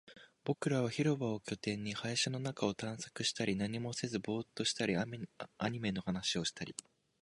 [0.45, 5.05] 僕らは広場を拠点に、林の中を探索したり、何もせずボーっとしたり、ア
[5.69, 6.73] ニメの話をしたり